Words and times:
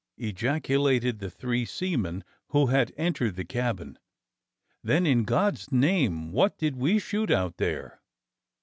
ejaculated 0.17 1.19
the 1.19 1.29
three 1.29 1.63
seamen 1.63 2.23
who 2.47 2.65
had 2.73 2.91
entered 2.97 3.35
the 3.35 3.45
cabin. 3.45 3.99
"Then, 4.83 5.05
in 5.05 5.25
God's 5.25 5.71
name, 5.71 6.31
what 6.31 6.57
did 6.57 6.75
we 6.75 6.97
shoot 6.97 7.29
out 7.29 7.57
there. 7.57 8.01